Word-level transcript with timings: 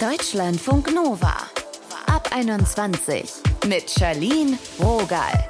Deutschlandfunk 0.00 0.94
Nova. 0.94 1.34
Ab 2.06 2.28
21 2.32 3.32
mit 3.66 3.90
Charlene 3.90 4.56
Rogal. 4.78 5.48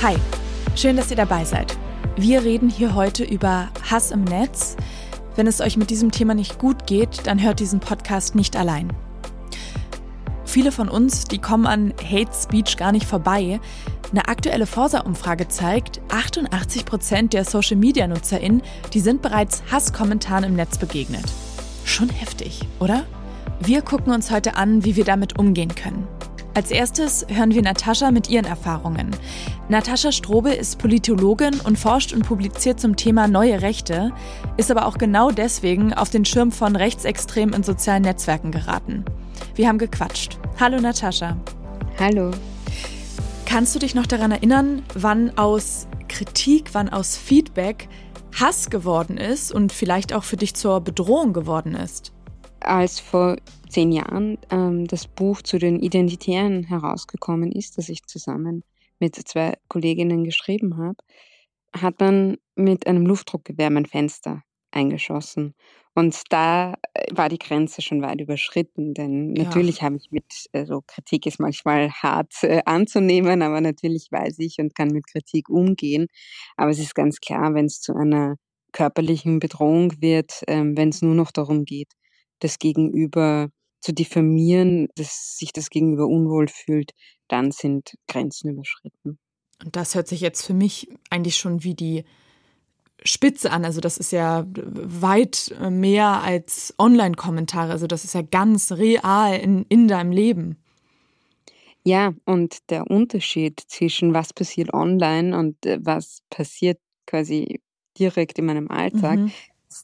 Hi, 0.00 0.16
schön, 0.74 0.96
dass 0.96 1.10
ihr 1.10 1.18
dabei 1.18 1.44
seid. 1.44 1.76
Wir 2.16 2.42
reden 2.42 2.70
hier 2.70 2.94
heute 2.94 3.24
über 3.24 3.68
Hass 3.90 4.12
im 4.12 4.24
Netz. 4.24 4.76
Wenn 5.36 5.46
es 5.46 5.60
euch 5.60 5.76
mit 5.76 5.90
diesem 5.90 6.10
Thema 6.10 6.34
nicht 6.34 6.58
gut 6.58 6.86
geht, 6.86 7.26
dann 7.26 7.42
hört 7.42 7.60
diesen 7.60 7.80
Podcast 7.80 8.34
nicht 8.34 8.56
allein. 8.56 8.90
Viele 10.46 10.72
von 10.72 10.88
uns, 10.88 11.24
die 11.24 11.38
kommen 11.38 11.66
an 11.66 11.92
Hate 12.02 12.32
Speech 12.34 12.78
gar 12.78 12.92
nicht 12.92 13.04
vorbei. 13.04 13.60
Eine 14.12 14.26
aktuelle 14.26 14.66
Forsa-Umfrage 14.66 15.46
zeigt, 15.46 16.00
88 16.08 16.84
Prozent 16.84 17.32
der 17.32 17.44
Social-Media-NutzerInnen, 17.44 18.62
die 18.92 19.00
sind 19.00 19.22
bereits 19.22 19.62
Hasskommentaren 19.70 20.44
im 20.44 20.56
Netz 20.56 20.78
begegnet. 20.78 21.24
Schon 21.84 22.08
heftig, 22.08 22.62
oder? 22.80 23.04
Wir 23.60 23.82
gucken 23.82 24.12
uns 24.12 24.32
heute 24.32 24.56
an, 24.56 24.84
wie 24.84 24.96
wir 24.96 25.04
damit 25.04 25.38
umgehen 25.38 25.74
können. 25.74 26.08
Als 26.54 26.72
erstes 26.72 27.24
hören 27.28 27.54
wir 27.54 27.62
Natascha 27.62 28.10
mit 28.10 28.28
ihren 28.28 28.46
Erfahrungen. 28.46 29.10
Natascha 29.68 30.10
Strobel 30.10 30.54
ist 30.54 30.78
Politologin 30.78 31.60
und 31.60 31.78
forscht 31.78 32.12
und 32.12 32.26
publiziert 32.26 32.80
zum 32.80 32.96
Thema 32.96 33.28
neue 33.28 33.62
Rechte, 33.62 34.12
ist 34.56 34.72
aber 34.72 34.86
auch 34.86 34.98
genau 34.98 35.30
deswegen 35.30 35.94
auf 35.94 36.10
den 36.10 36.24
Schirm 36.24 36.50
von 36.50 36.74
Rechtsextremen 36.74 37.54
in 37.54 37.62
sozialen 37.62 38.02
Netzwerken 38.02 38.50
geraten. 38.50 39.04
Wir 39.54 39.68
haben 39.68 39.78
gequatscht. 39.78 40.40
Hallo 40.58 40.80
Natascha. 40.80 41.36
Hallo. 42.00 42.32
Kannst 43.50 43.74
du 43.74 43.80
dich 43.80 43.96
noch 43.96 44.06
daran 44.06 44.30
erinnern, 44.30 44.84
wann 44.94 45.36
aus 45.36 45.88
Kritik, 46.06 46.72
wann 46.72 46.88
aus 46.88 47.16
Feedback 47.16 47.88
Hass 48.38 48.70
geworden 48.70 49.16
ist 49.16 49.50
und 49.50 49.72
vielleicht 49.72 50.12
auch 50.12 50.22
für 50.22 50.36
dich 50.36 50.54
zur 50.54 50.80
Bedrohung 50.80 51.32
geworden 51.32 51.74
ist? 51.74 52.12
Als 52.60 53.00
vor 53.00 53.38
zehn 53.68 53.90
Jahren 53.90 54.38
ähm, 54.50 54.86
das 54.86 55.08
Buch 55.08 55.42
zu 55.42 55.58
den 55.58 55.80
Identitären 55.80 56.62
herausgekommen 56.62 57.50
ist, 57.50 57.76
das 57.76 57.88
ich 57.88 58.06
zusammen 58.06 58.62
mit 59.00 59.16
zwei 59.16 59.54
Kolleginnen 59.66 60.22
geschrieben 60.22 60.76
habe, 60.76 60.98
hat 61.76 61.98
man 61.98 62.36
mit 62.54 62.86
einem 62.86 63.04
Luftdruckgewehr 63.04 63.70
mein 63.70 63.86
Fenster 63.86 64.44
eingeschossen. 64.72 65.54
Und 65.94 66.20
da 66.30 66.74
äh, 66.94 67.06
war 67.12 67.28
die 67.28 67.38
Grenze 67.38 67.82
schon 67.82 68.02
weit 68.02 68.20
überschritten, 68.20 68.94
denn 68.94 69.34
ja. 69.34 69.44
natürlich 69.44 69.82
habe 69.82 69.96
ich 69.96 70.10
mit, 70.10 70.24
also 70.52 70.82
Kritik 70.86 71.26
ist 71.26 71.40
manchmal 71.40 71.90
hart 71.90 72.32
äh, 72.42 72.62
anzunehmen, 72.64 73.42
aber 73.42 73.60
natürlich 73.60 74.08
weiß 74.10 74.38
ich 74.38 74.58
und 74.58 74.74
kann 74.74 74.88
mit 74.88 75.06
Kritik 75.06 75.48
umgehen. 75.48 76.06
Aber 76.56 76.70
es 76.70 76.78
ist 76.78 76.94
ganz 76.94 77.20
klar, 77.20 77.54
wenn 77.54 77.66
es 77.66 77.80
zu 77.80 77.94
einer 77.94 78.36
körperlichen 78.72 79.40
Bedrohung 79.40 80.00
wird, 80.00 80.42
ähm, 80.46 80.76
wenn 80.76 80.90
es 80.90 81.02
nur 81.02 81.14
noch 81.14 81.32
darum 81.32 81.64
geht, 81.64 81.92
das 82.38 82.58
Gegenüber 82.58 83.50
zu 83.80 83.92
diffamieren, 83.92 84.88
dass 84.94 85.36
sich 85.38 85.52
das 85.52 85.70
Gegenüber 85.70 86.06
unwohl 86.06 86.48
fühlt, 86.48 86.92
dann 87.28 87.50
sind 87.50 87.94
Grenzen 88.06 88.50
überschritten. 88.50 89.18
Und 89.64 89.76
das 89.76 89.94
hört 89.94 90.08
sich 90.08 90.20
jetzt 90.20 90.46
für 90.46 90.54
mich 90.54 90.88
eigentlich 91.10 91.36
schon 91.36 91.64
wie 91.64 91.74
die 91.74 92.04
Spitze 93.04 93.50
an. 93.50 93.64
Also 93.64 93.80
das 93.80 93.98
ist 93.98 94.12
ja 94.12 94.46
weit 94.54 95.54
mehr 95.70 96.22
als 96.22 96.74
Online-Kommentare. 96.78 97.72
Also 97.72 97.86
das 97.86 98.04
ist 98.04 98.14
ja 98.14 98.22
ganz 98.22 98.72
real 98.72 99.38
in, 99.38 99.64
in 99.68 99.88
deinem 99.88 100.12
Leben. 100.12 100.56
Ja, 101.82 102.12
und 102.26 102.70
der 102.70 102.90
Unterschied 102.90 103.58
zwischen 103.60 104.12
was 104.12 104.34
passiert 104.34 104.74
online 104.74 105.36
und 105.36 105.64
äh, 105.64 105.78
was 105.80 106.22
passiert 106.28 106.78
quasi 107.06 107.62
direkt 107.98 108.38
in 108.38 108.46
meinem 108.46 108.70
Alltag, 108.70 109.18
mhm. 109.18 109.32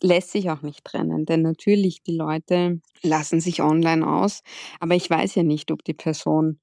lässt 0.02 0.30
sich 0.30 0.50
auch 0.50 0.60
nicht 0.60 0.84
trennen. 0.84 1.24
Denn 1.24 1.40
natürlich, 1.40 2.02
die 2.02 2.16
Leute 2.16 2.80
lassen 3.02 3.40
sich 3.40 3.62
online 3.62 4.06
aus, 4.06 4.42
aber 4.78 4.94
ich 4.94 5.08
weiß 5.08 5.36
ja 5.36 5.42
nicht, 5.42 5.70
ob 5.72 5.84
die 5.84 5.94
Person 5.94 6.60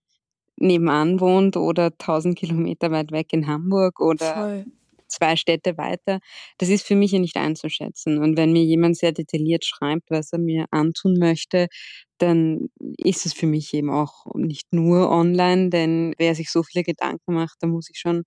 nebenan 0.55 1.19
wohnt 1.19 1.57
oder 1.57 1.97
tausend 1.97 2.37
Kilometer 2.37 2.91
weit 2.91 3.11
weg 3.11 3.33
in 3.33 3.47
Hamburg 3.47 3.99
oder 3.99 4.35
Voll 4.35 4.65
zwei 5.07 5.35
Städte 5.35 5.77
weiter. 5.77 6.19
Das 6.57 6.69
ist 6.69 6.85
für 6.85 6.95
mich 6.95 7.11
ja 7.11 7.19
nicht 7.19 7.37
einzuschätzen. 7.37 8.17
Und 8.17 8.37
wenn 8.37 8.53
mir 8.53 8.63
jemand 8.63 8.97
sehr 8.97 9.11
detailliert 9.11 9.65
schreibt, 9.65 10.09
was 10.09 10.33
er 10.33 10.39
mir 10.39 10.65
antun 10.71 11.17
möchte, 11.19 11.67
dann 12.17 12.69
ist 12.97 13.25
es 13.25 13.33
für 13.33 13.47
mich 13.47 13.73
eben 13.73 13.89
auch 13.89 14.25
nicht 14.35 14.71
nur 14.71 15.09
online, 15.09 15.69
denn 15.69 16.13
wer 16.17 16.35
sich 16.35 16.51
so 16.51 16.63
viele 16.63 16.83
Gedanken 16.83 17.33
macht, 17.33 17.57
da 17.59 17.67
muss 17.67 17.89
ich 17.89 17.99
schon 17.99 18.23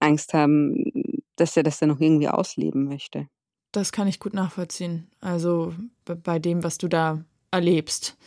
Angst 0.00 0.34
haben, 0.34 0.92
dass 1.36 1.56
er 1.56 1.62
das 1.62 1.78
dann 1.78 1.88
noch 1.88 2.00
irgendwie 2.00 2.28
ausleben 2.28 2.84
möchte. 2.84 3.28
Das 3.72 3.92
kann 3.92 4.08
ich 4.08 4.20
gut 4.20 4.34
nachvollziehen. 4.34 5.10
Also 5.20 5.74
bei 6.04 6.38
dem, 6.38 6.62
was 6.62 6.76
du 6.76 6.88
da 6.88 7.24
erlebst. 7.50 8.18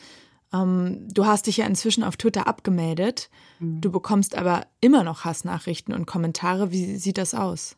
Ähm, 0.55 1.07
du 1.11 1.25
hast 1.25 1.47
dich 1.47 1.57
ja 1.57 1.65
inzwischen 1.65 2.03
auf 2.03 2.17
Twitter 2.17 2.47
abgemeldet. 2.47 3.29
Mhm. 3.59 3.81
Du 3.81 3.91
bekommst 3.91 4.35
aber 4.35 4.65
immer 4.81 5.03
noch 5.03 5.25
Hassnachrichten 5.25 5.93
und 5.93 6.05
Kommentare. 6.05 6.71
Wie 6.71 6.97
sieht 6.97 7.17
das 7.17 7.33
aus? 7.33 7.77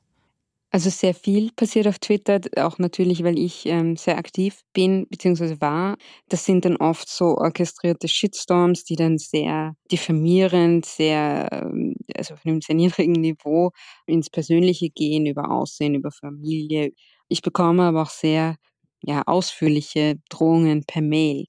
Also 0.70 0.90
sehr 0.90 1.14
viel 1.14 1.52
passiert 1.54 1.88
auf 1.88 1.98
Twitter, 1.98 2.42
auch 2.58 2.78
natürlich, 2.78 3.24
weil 3.24 3.40
ich 3.40 3.66
ähm, 3.66 3.96
sehr 3.96 4.18
aktiv 4.18 4.60
bin 4.74 5.08
bzw. 5.08 5.62
war. 5.62 5.96
Das 6.28 6.44
sind 6.44 6.66
dann 6.66 6.76
oft 6.76 7.08
so 7.08 7.38
orchestrierte 7.38 8.10
Shitstorms, 8.10 8.84
die 8.84 8.98
dann 8.98 9.18
sehr 9.18 9.76
diffamierend, 9.90 10.86
sehr, 10.86 11.48
ähm, 11.52 11.96
also 12.14 12.34
auf 12.34 12.46
einem 12.46 12.60
sehr 12.60 12.76
niedrigen 12.76 13.14
Niveau 13.14 13.72
ins 14.08 14.30
Persönliche 14.30 14.90
gehen, 14.90 15.26
über 15.26 15.52
Aussehen, 15.52 15.96
über 15.96 16.12
Familie. 16.12 16.92
Ich 17.30 17.42
bekomme 17.42 17.84
aber 17.84 18.02
auch 18.02 18.10
sehr 18.10 18.58
ja, 19.02 19.24
ausführliche 19.26 20.16
Drohungen 20.30 20.84
per 20.86 21.02
Mail. 21.02 21.46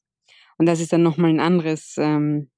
Und 0.59 0.67
das 0.67 0.81
ist 0.81 0.93
dann 0.93 1.03
nochmal 1.03 1.31
ein 1.31 1.41
anderes, 1.41 1.95
ähm, 1.99 2.51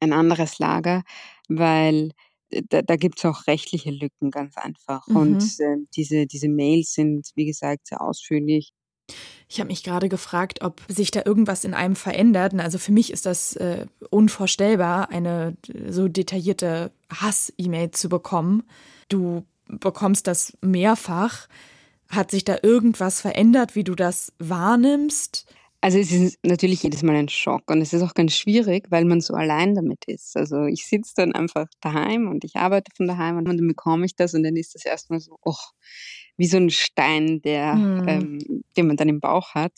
ein 0.00 0.12
anderes 0.12 0.58
Lager, 0.58 1.02
weil 1.48 2.12
da, 2.50 2.82
da 2.82 2.96
gibt 2.96 3.18
es 3.18 3.24
auch 3.24 3.46
rechtliche 3.46 3.90
Lücken 3.90 4.30
ganz 4.30 4.56
einfach. 4.56 5.06
Mhm. 5.06 5.16
Und 5.16 5.60
äh, 5.60 5.76
diese, 5.94 6.26
diese 6.26 6.48
Mails 6.48 6.94
sind, 6.94 7.30
wie 7.34 7.46
gesagt, 7.46 7.86
sehr 7.86 8.00
ausführlich. 8.00 8.72
Ich 9.48 9.58
habe 9.58 9.68
mich 9.68 9.82
gerade 9.82 10.08
gefragt, 10.08 10.62
ob 10.62 10.80
sich 10.88 11.10
da 11.10 11.22
irgendwas 11.24 11.64
in 11.64 11.74
einem 11.74 11.96
verändert. 11.96 12.54
Also 12.54 12.78
für 12.78 12.92
mich 12.92 13.12
ist 13.12 13.26
das 13.26 13.56
äh, 13.56 13.86
unvorstellbar, 14.10 15.10
eine 15.10 15.56
so 15.88 16.08
detaillierte 16.08 16.92
Hass-E-Mail 17.12 17.90
zu 17.90 18.08
bekommen. 18.08 18.62
Du 19.08 19.44
bekommst 19.66 20.26
das 20.26 20.56
mehrfach. 20.60 21.48
Hat 22.08 22.30
sich 22.30 22.44
da 22.44 22.58
irgendwas 22.62 23.20
verändert, 23.20 23.74
wie 23.74 23.84
du 23.84 23.94
das 23.94 24.32
wahrnimmst? 24.38 25.46
Also 25.82 25.98
es 25.98 26.12
ist 26.12 26.38
natürlich 26.44 26.82
jedes 26.82 27.02
Mal 27.02 27.16
ein 27.16 27.30
Schock 27.30 27.70
und 27.70 27.80
es 27.80 27.94
ist 27.94 28.02
auch 28.02 28.12
ganz 28.12 28.34
schwierig, 28.34 28.86
weil 28.90 29.06
man 29.06 29.22
so 29.22 29.32
allein 29.32 29.74
damit 29.74 30.04
ist. 30.06 30.36
Also 30.36 30.66
ich 30.66 30.86
sitze 30.86 31.14
dann 31.16 31.32
einfach 31.32 31.68
daheim 31.80 32.28
und 32.28 32.44
ich 32.44 32.56
arbeite 32.56 32.90
von 32.94 33.06
daheim 33.06 33.38
und 33.38 33.46
dann 33.46 33.66
bekomme 33.66 34.04
ich 34.04 34.14
das 34.14 34.34
und 34.34 34.42
dann 34.42 34.56
ist 34.56 34.74
das 34.74 34.84
erstmal 34.84 35.20
so, 35.20 35.38
oh, 35.42 35.54
wie 36.36 36.46
so 36.46 36.58
ein 36.58 36.70
Stein, 36.70 37.40
der, 37.42 37.74
mhm. 37.74 38.08
ähm, 38.08 38.64
den 38.76 38.88
man 38.88 38.96
dann 38.98 39.08
im 39.08 39.20
Bauch 39.20 39.54
hat. 39.54 39.72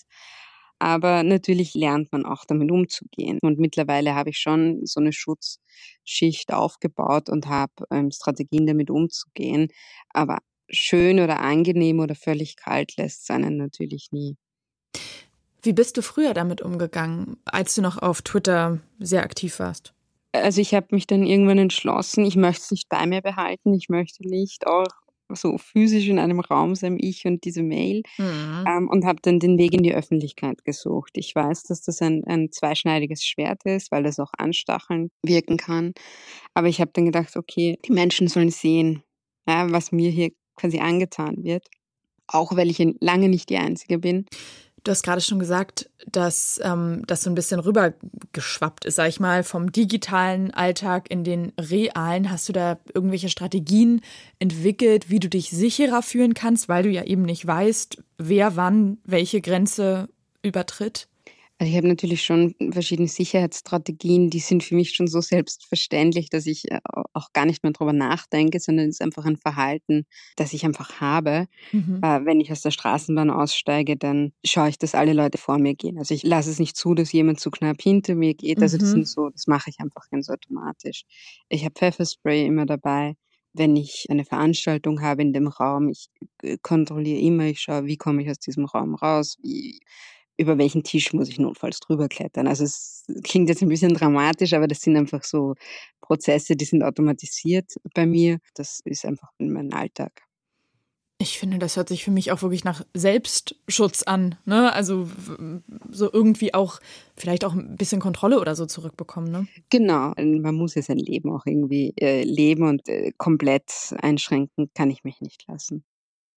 Aber 0.80 1.22
natürlich 1.22 1.74
lernt 1.74 2.10
man 2.10 2.26
auch 2.26 2.44
damit 2.44 2.72
umzugehen. 2.72 3.38
Und 3.40 3.60
mittlerweile 3.60 4.16
habe 4.16 4.30
ich 4.30 4.38
schon 4.38 4.84
so 4.84 4.98
eine 5.00 5.12
Schutzschicht 5.12 6.52
aufgebaut 6.52 7.28
und 7.28 7.46
habe 7.46 7.72
ähm, 7.92 8.10
Strategien 8.10 8.66
damit 8.66 8.90
umzugehen. 8.90 9.69
Aber 10.10 10.38
schön 10.69 11.20
oder 11.20 11.38
angenehm 11.38 12.00
oder 12.00 12.16
völlig 12.16 12.56
kalt 12.56 12.96
lässt 12.96 13.22
es 13.22 13.30
einen 13.30 13.58
natürlich 13.58 14.08
nie. 14.10 14.36
Wie 15.62 15.72
bist 15.72 15.96
du 15.96 16.02
früher 16.02 16.34
damit 16.34 16.60
umgegangen, 16.60 17.36
als 17.44 17.74
du 17.74 17.82
noch 17.82 17.98
auf 17.98 18.22
Twitter 18.22 18.80
sehr 18.98 19.22
aktiv 19.22 19.60
warst? 19.60 19.94
Also 20.32 20.60
ich 20.60 20.74
habe 20.74 20.88
mich 20.90 21.06
dann 21.06 21.24
irgendwann 21.24 21.58
entschlossen, 21.58 22.24
ich 22.24 22.36
möchte 22.36 22.62
es 22.62 22.70
nicht 22.70 22.88
bei 22.88 23.06
mir 23.06 23.20
behalten, 23.20 23.74
ich 23.74 23.88
möchte 23.88 24.26
nicht 24.26 24.66
auch 24.66 24.88
so 25.34 25.58
physisch 25.58 26.08
in 26.08 26.18
einem 26.18 26.40
Raum 26.40 26.74
sein, 26.74 26.96
ich 26.98 27.24
und 27.26 27.44
diese 27.44 27.62
Mail, 27.62 28.02
mhm. 28.18 28.64
ähm, 28.66 28.88
und 28.88 29.04
habe 29.04 29.20
dann 29.22 29.38
den 29.38 29.58
Weg 29.58 29.72
in 29.72 29.82
die 29.82 29.94
Öffentlichkeit 29.94 30.64
gesucht. 30.64 31.12
Ich 31.14 31.34
weiß, 31.34 31.64
dass 31.64 31.82
das 31.82 32.02
ein, 32.02 32.25
ein 32.25 32.50
zweischneidiges 32.50 33.25
Schwert 33.25 33.64
ist, 33.64 33.92
weil 33.92 34.02
das 34.02 34.19
auch 34.19 34.32
anstacheln 34.37 35.10
wirken 35.22 35.56
kann. 35.56 35.92
Aber 36.54 36.69
ich 36.69 36.81
habe 36.81 36.90
dann 36.94 37.06
gedacht, 37.06 37.37
okay, 37.37 37.78
die 37.87 37.92
Menschen 37.92 38.28
sollen 38.28 38.50
sehen, 38.50 39.02
ja, 39.46 39.70
was 39.70 39.92
mir 39.92 40.10
hier 40.10 40.32
quasi 40.56 40.81
angetan 40.81 41.44
wird, 41.44 41.69
auch 42.26 42.56
weil 42.56 42.70
ich 42.70 42.82
lange 43.00 43.28
nicht 43.28 43.48
die 43.48 43.58
Einzige 43.58 43.98
bin. 43.98 44.26
Du 44.84 44.90
hast 44.90 45.05
gerade 45.05 45.20
schon 45.20 45.38
gesagt, 45.38 45.88
dass 46.11 46.61
ähm, 46.64 47.05
das 47.06 47.23
so 47.23 47.31
ein 47.31 47.37
bisschen 47.37 47.61
rübergeschwappt 47.61 48.84
ist, 48.84 48.96
sag 48.96 49.08
ich 49.08 49.20
mal, 49.20 49.44
vom 49.44 49.70
digitalen 49.70 50.52
Alltag 50.52 51.08
in 51.08 51.23
den 51.23 51.52
realen. 51.58 52.31
Hast 52.31 52.49
du 52.49 52.52
da 52.52 52.79
irgendwelche 52.93 53.29
Strategien 53.29 54.00
entwickelt, 54.40 55.08
wie 55.08 55.20
du 55.20 55.29
dich 55.29 55.50
sicherer 55.50 56.02
fühlen 56.02 56.34
kannst, 56.34 56.69
weil 56.69 56.82
du 56.82 56.90
ja 56.90 57.05
eben 57.05 57.23
nicht 57.23 57.46
weißt, 57.46 58.02
wer 58.19 58.56
wann 58.56 58.99
welche 59.05 59.40
Grenze 59.40 60.08
übertritt? 60.43 61.06
Also 61.62 61.70
ich 61.70 61.76
habe 61.76 61.87
natürlich 61.87 62.25
schon 62.25 62.56
verschiedene 62.73 63.06
Sicherheitsstrategien, 63.06 64.31
die 64.31 64.41
sind 64.41 64.64
für 64.64 64.75
mich 64.75 64.97
schon 64.97 65.06
so 65.06 65.20
selbstverständlich, 65.20 66.29
dass 66.29 66.47
ich 66.47 66.69
äh, 66.73 66.81
auch 67.12 67.32
gar 67.32 67.47
nicht 67.47 67.62
mehr 67.62 67.70
drüber 67.70 67.93
nachdenke, 67.93 68.59
sondern 68.59 68.88
es 68.88 68.97
ist 68.97 69.00
einfach 69.00 69.26
ein 69.26 69.37
Verhalten, 69.37 70.05
das 70.35 70.55
ich 70.55 70.64
einfach 70.64 71.00
habe. 71.00 71.47
Mhm. 71.70 72.00
Äh, 72.03 72.25
wenn 72.25 72.41
ich 72.41 72.50
aus 72.50 72.62
der 72.62 72.73
Straßenbahn 72.73 73.31
aussteige, 73.31 73.97
dann 73.97 74.32
schaue 74.44 74.70
ich, 74.70 74.79
dass 74.79 74.97
alle 74.97 75.12
Leute 75.12 75.38
vor 75.38 75.59
mir 75.59 75.76
gehen. 75.76 75.99
Also 75.99 76.14
ich 76.14 76.25
lasse 76.25 76.50
es 76.50 76.59
nicht 76.59 76.76
zu, 76.76 76.94
dass 76.94 77.12
jemand 77.12 77.38
zu 77.38 77.53
knapp 77.53 77.81
hinter 77.81 78.17
mir 78.17 78.35
geht. 78.35 78.61
Also 78.61 78.76
das 78.76 78.88
mhm. 78.88 78.94
sind 78.94 79.09
so, 79.09 79.31
das 79.31 79.47
mache 79.47 79.70
ich 79.70 79.79
einfach 79.79 80.11
ganz 80.11 80.31
automatisch. 80.31 81.05
Ich 81.49 81.64
habe 81.64 81.75
Pfefferspray 81.76 82.44
immer 82.44 82.67
dabei 82.67 83.14
wenn 83.55 83.76
ich 83.76 84.06
eine 84.09 84.25
Veranstaltung 84.25 85.03
habe 85.03 85.23
in 85.23 85.32
dem 85.32 85.47
Raum, 85.47 85.88
ich 85.88 86.09
äh, 86.43 86.56
kontrolliere 86.62 87.20
immer, 87.20 87.44
ich 87.44 87.61
schaue, 87.61 87.85
wie 87.85 87.97
komme 87.97 88.23
ich 88.23 88.31
aus 88.31 88.38
diesem 88.38 88.64
Raum 88.64 88.94
raus, 88.94 89.37
wie, 89.43 89.81
über 90.37 90.58
welchen 90.58 90.82
Tisch 90.82 91.12
muss 91.12 91.29
ich 91.29 91.38
notfalls 91.38 91.81
drüber 91.81 92.08
klettern. 92.08 92.46
Also 92.46 92.64
es 92.64 93.05
klingt 93.23 93.49
jetzt 93.49 93.62
ein 93.62 93.69
bisschen 93.69 93.94
dramatisch, 93.94 94.52
aber 94.55 94.67
das 94.67 94.81
sind 94.81 94.96
einfach 94.96 95.25
so 95.25 95.55
Prozesse, 96.00 96.56
die 96.56 96.64
sind 96.64 96.82
automatisiert 96.82 97.75
bei 97.94 98.06
mir. 98.06 98.38
Das 98.55 98.81
ist 98.84 99.05
einfach 99.05 99.31
mein 99.38 99.73
Alltag. 99.73 100.23
Ich 101.23 101.38
finde, 101.38 101.58
das 101.58 101.76
hört 101.76 101.88
sich 101.88 102.02
für 102.02 102.11
mich 102.11 102.32
auch 102.32 102.43
wirklich 102.43 102.64
nach 102.64 102.84
Selbstschutz 102.94 104.02
an. 104.02 104.34
Ne? 104.44 104.73
Also 104.73 105.08
so 105.88 106.12
irgendwie 106.12 106.52
auch 106.52 106.81
vielleicht 107.17 107.44
auch 107.44 107.52
ein 107.52 107.76
bisschen 107.76 108.00
Kontrolle 108.00 108.40
oder 108.40 108.56
so 108.56 108.67
zurückbekommen. 108.67 109.31
Ne? 109.31 109.46
Genau, 109.70 110.14
man 110.17 110.55
muss 110.56 110.75
ja 110.75 110.82
sein 110.82 110.99
Leben 110.99 111.31
auch 111.31 111.46
irgendwie 111.46 111.94
äh, 112.00 112.25
leben 112.25 112.67
und 112.67 112.88
äh, 112.88 113.12
komplett 113.19 113.70
einschränken 113.99 114.70
kann 114.75 114.90
ich 114.90 115.05
mich 115.05 115.20
nicht 115.20 115.46
lassen. 115.46 115.85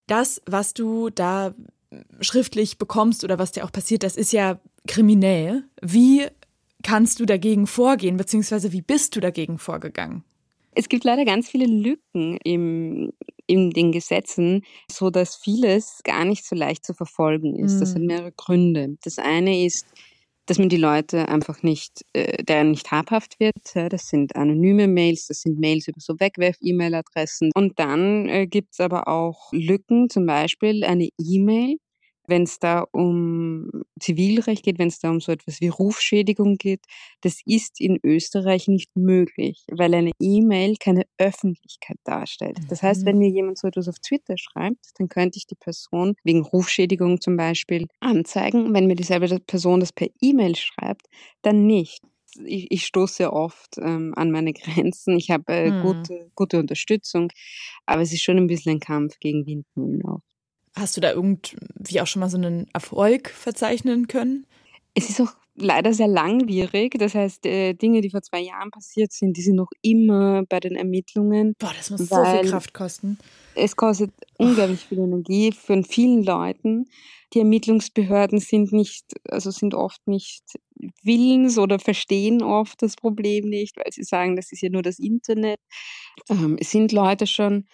Das, 0.05 0.39
was 0.45 0.75
du 0.75 1.09
da 1.09 1.55
schriftlich 2.21 2.77
bekommst 2.77 3.23
oder 3.23 3.39
was 3.39 3.51
dir 3.51 3.65
auch 3.65 3.71
passiert, 3.71 4.03
das 4.03 4.15
ist 4.15 4.33
ja 4.33 4.59
kriminell. 4.87 5.63
Wie 5.81 6.27
kannst 6.83 7.19
du 7.19 7.25
dagegen 7.25 7.67
vorgehen, 7.67 8.17
beziehungsweise 8.17 8.71
wie 8.71 8.81
bist 8.81 9.15
du 9.15 9.19
dagegen 9.19 9.57
vorgegangen? 9.57 10.23
Es 10.75 10.89
gibt 10.89 11.05
leider 11.05 11.25
ganz 11.25 11.49
viele 11.49 11.65
Lücken 11.65 12.37
im, 12.43 13.11
in 13.47 13.71
den 13.71 13.91
Gesetzen, 13.91 14.63
so 14.91 15.09
dass 15.09 15.35
vieles 15.37 16.01
gar 16.03 16.25
nicht 16.25 16.45
so 16.45 16.55
leicht 16.55 16.85
zu 16.85 16.93
verfolgen 16.93 17.55
ist. 17.55 17.75
Mhm. 17.75 17.79
Das 17.79 17.89
hat 17.91 17.99
hm. 17.99 18.05
mehrere 18.05 18.31
Gründe. 18.33 18.97
Das 19.03 19.17
eine 19.17 19.65
ist, 19.65 19.87
dass 20.45 20.59
man 20.59 20.69
die 20.69 20.77
Leute 20.77 21.27
einfach 21.27 21.63
nicht, 21.63 22.05
äh, 22.13 22.43
deren 22.43 22.71
nicht 22.71 22.91
habhaft 22.91 23.39
wird. 23.39 23.55
Das 23.73 24.09
sind 24.09 24.35
anonyme 24.35 24.87
Mails, 24.87 25.27
das 25.27 25.41
sind 25.41 25.59
Mails 25.59 25.87
über 25.87 25.99
so 25.99 26.19
Wegwerf-E-Mail-Adressen. 26.19 27.51
Und 27.55 27.79
dann 27.79 28.29
äh, 28.29 28.45
gibt 28.45 28.73
es 28.73 28.79
aber 28.79 29.07
auch 29.07 29.51
Lücken, 29.51 30.09
zum 30.09 30.25
Beispiel 30.25 30.83
eine 30.83 31.09
E-Mail, 31.17 31.77
wenn 32.27 32.43
es 32.43 32.59
da 32.59 32.85
um 32.91 33.69
Zivilrecht 33.99 34.63
geht, 34.63 34.79
wenn 34.79 34.87
es 34.87 34.99
da 34.99 35.09
um 35.09 35.21
so 35.21 35.31
etwas 35.31 35.61
wie 35.61 35.67
Rufschädigung 35.67 36.55
geht, 36.57 36.81
das 37.21 37.39
ist 37.45 37.79
in 37.79 37.99
Österreich 38.03 38.67
nicht 38.67 38.95
möglich, 38.95 39.65
weil 39.71 39.93
eine 39.93 40.11
E-Mail 40.19 40.75
keine 40.79 41.03
Öffentlichkeit 41.17 41.97
darstellt. 42.03 42.59
Das 42.69 42.83
heißt, 42.83 43.05
wenn 43.05 43.15
mhm. 43.15 43.21
mir 43.21 43.29
jemand 43.29 43.57
so 43.57 43.67
etwas 43.67 43.87
auf 43.87 43.99
Twitter 43.99 44.37
schreibt, 44.37 44.91
dann 44.97 45.09
könnte 45.09 45.37
ich 45.37 45.47
die 45.47 45.55
Person 45.55 46.15
wegen 46.23 46.41
Rufschädigung 46.41 47.21
zum 47.21 47.37
Beispiel 47.37 47.87
anzeigen. 47.99 48.73
Wenn 48.73 48.87
mir 48.87 48.95
dieselbe 48.95 49.39
Person 49.39 49.79
das 49.79 49.93
per 49.93 50.07
E-Mail 50.21 50.55
schreibt, 50.55 51.07
dann 51.41 51.65
nicht. 51.65 52.01
Ich, 52.43 52.67
ich 52.69 52.85
stoße 52.85 53.31
oft 53.31 53.77
ähm, 53.77 54.13
an 54.15 54.31
meine 54.31 54.53
Grenzen. 54.53 55.17
Ich 55.17 55.31
habe 55.31 55.53
äh, 55.53 55.69
hm. 55.69 55.81
gute, 55.81 56.31
gute 56.35 56.59
Unterstützung, 56.59 57.29
aber 57.85 58.01
es 58.01 58.11
ist 58.11 58.23
schon 58.23 58.37
ein 58.37 58.47
bisschen 58.47 58.73
ein 58.73 58.79
Kampf 58.79 59.19
gegen 59.19 59.45
Windmühlen 59.45 60.03
auch. 60.05 60.21
Hast 60.75 60.97
du 60.97 61.01
da 61.01 61.11
irgendwie 61.11 62.01
auch 62.01 62.07
schon 62.07 62.19
mal 62.19 62.29
so 62.29 62.37
einen 62.37 62.67
Erfolg 62.73 63.29
verzeichnen 63.29 64.07
können? 64.07 64.45
Es 64.93 65.09
ist 65.09 65.21
auch 65.21 65.33
leider 65.55 65.93
sehr 65.93 66.07
langwierig. 66.07 66.95
Das 66.99 67.15
heißt, 67.15 67.45
äh, 67.45 67.73
Dinge, 67.73 68.01
die 68.01 68.09
vor 68.09 68.21
zwei 68.21 68.41
Jahren 68.41 68.71
passiert 68.71 69.11
sind, 69.11 69.37
die 69.37 69.41
sind 69.41 69.55
noch 69.55 69.69
immer 69.81 70.43
bei 70.47 70.59
den 70.59 70.75
Ermittlungen. 70.75 71.53
Boah, 71.57 71.73
das 71.77 71.89
muss 71.89 72.07
so 72.07 72.23
viel 72.25 72.49
Kraft 72.49 72.73
kosten. 72.73 73.17
Es 73.55 73.75
kostet 73.75 74.11
unglaublich 74.37 74.81
viel 74.81 74.99
Energie 74.99 75.51
von 75.53 75.83
vielen 75.85 76.23
Leuten. 76.23 76.85
Die 77.33 77.39
Ermittlungsbehörden 77.39 78.39
sind 78.39 78.73
nicht, 78.73 79.05
also 79.29 79.51
sind 79.51 79.73
oft 79.73 80.05
nicht 80.07 80.43
willens 81.03 81.57
oder 81.57 81.79
verstehen 81.79 82.43
oft 82.43 82.81
das 82.81 82.95
Problem 82.95 83.45
nicht, 83.49 83.77
weil 83.77 83.91
sie 83.91 84.03
sagen, 84.03 84.35
das 84.35 84.51
ist 84.51 84.61
ja 84.61 84.69
nur 84.69 84.81
das 84.81 84.99
Internet. 84.99 85.59
Ähm, 86.29 86.57
es 86.59 86.71
sind 86.71 86.91
Leute 86.91 87.27
schon 87.27 87.65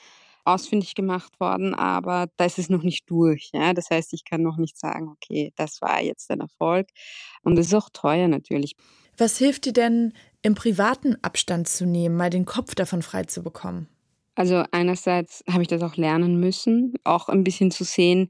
ausfindig 0.53 0.95
gemacht 0.95 1.39
worden, 1.39 1.74
aber 1.74 2.27
da 2.38 2.45
ist 2.45 2.59
es 2.59 2.69
noch 2.69 2.83
nicht 2.83 3.09
durch. 3.09 3.50
Ja? 3.53 3.74
Das 3.74 3.89
heißt, 3.89 4.13
ich 4.13 4.25
kann 4.25 4.42
noch 4.42 4.57
nicht 4.57 4.77
sagen, 4.77 5.09
okay, 5.09 5.51
das 5.56 5.81
war 5.81 6.01
jetzt 6.01 6.30
ein 6.31 6.42
Erfolg. 6.42 6.88
Und 7.44 7.57
es 7.57 7.68
ist 7.68 7.74
auch 7.74 7.89
teuer 7.89 8.27
natürlich. 8.27 8.75
Was 9.18 9.38
hilft 9.38 9.65
dir 9.65 9.74
denn, 9.74 10.13
im 10.42 10.56
privaten 10.56 11.15
Abstand 11.21 11.68
zu 11.68 11.86
nehmen, 11.86 12.18
mal 12.18 12.30
den 12.30 12.45
Kopf 12.45 12.75
davon 12.75 13.01
frei 13.01 13.24
zu 13.24 13.44
bekommen? 13.44 13.88
Also 14.36 14.63
einerseits 14.71 15.44
habe 15.50 15.62
ich 15.62 15.68
das 15.68 15.83
auch 15.83 15.98
lernen 15.98 16.39
müssen, 16.39 16.94
auch 17.03 17.30
ein 17.30 17.44
bisschen 17.44 17.69
zu 17.69 17.83
sehen, 17.83 18.30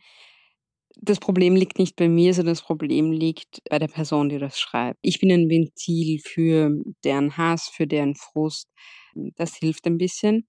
das 1.03 1.19
Problem 1.19 1.55
liegt 1.55 1.79
nicht 1.79 1.95
bei 1.95 2.07
mir, 2.07 2.33
sondern 2.33 2.53
das 2.53 2.61
Problem 2.61 3.11
liegt 3.11 3.61
bei 3.69 3.79
der 3.79 3.87
Person, 3.87 4.29
die 4.29 4.37
das 4.37 4.59
schreibt. 4.59 4.99
Ich 5.01 5.19
bin 5.19 5.31
ein 5.31 5.49
Ventil 5.49 6.19
für 6.19 6.71
deren 7.03 7.37
Hass, 7.37 7.69
für 7.69 7.87
deren 7.87 8.15
Frust. 8.15 8.67
Das 9.15 9.55
hilft 9.55 9.87
ein 9.87 9.97
bisschen. 9.97 10.47